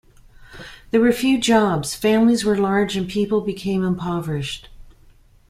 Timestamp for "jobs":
1.39-1.93